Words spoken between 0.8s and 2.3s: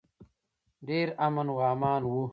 ډیر امن و امان و.